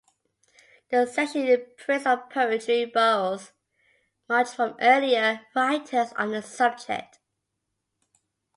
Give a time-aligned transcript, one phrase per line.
[0.89, 3.51] The section in praise of poetry borrows
[4.27, 7.19] much from earlier writers on the subject.